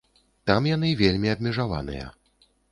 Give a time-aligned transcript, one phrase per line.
[0.49, 2.11] Там яны вельмі абмежаваныя.